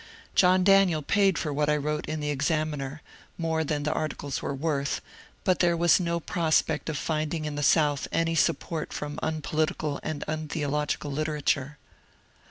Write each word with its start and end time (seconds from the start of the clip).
John 0.33 0.63
Daniel 0.63 1.03
paid 1.03 1.37
for 1.37 1.53
what 1.53 1.69
I 1.69 1.75
wrote 1.77 2.07
in 2.07 2.21
the 2.21 2.29
^^ 2.29 2.31
Ex 2.31 2.49
aminer/'— 2.49 3.01
more 3.37 3.63
than 3.63 3.83
the 3.83 3.93
articles 3.93 4.41
were 4.41 4.51
worth,— 4.51 4.99
but 5.43 5.59
there 5.59 5.77
was 5.77 5.99
no 5.99 6.19
prospect 6.19 6.89
of 6.89 6.97
finding 6.97 7.45
in 7.45 7.53
the 7.53 7.61
South 7.61 8.07
any 8.11 8.33
support 8.33 8.93
from 8.93 9.19
unpolitical 9.21 9.99
and 10.01 10.23
untheological 10.27 11.11
literature. 11.11 11.77